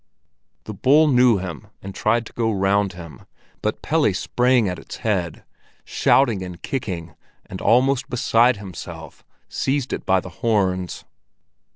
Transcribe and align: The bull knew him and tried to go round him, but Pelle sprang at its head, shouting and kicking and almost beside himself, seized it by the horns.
The 0.63 0.73
bull 0.73 1.07
knew 1.09 1.37
him 1.37 1.67
and 1.79 1.93
tried 1.93 2.25
to 2.25 2.33
go 2.33 2.51
round 2.51 2.93
him, 2.93 3.27
but 3.61 3.83
Pelle 3.83 4.11
sprang 4.15 4.67
at 4.67 4.79
its 4.79 4.95
head, 5.05 5.43
shouting 5.85 6.41
and 6.41 6.59
kicking 6.59 7.13
and 7.45 7.61
almost 7.61 8.09
beside 8.09 8.57
himself, 8.57 9.23
seized 9.47 9.93
it 9.93 10.03
by 10.03 10.19
the 10.19 10.29
horns. 10.41 11.05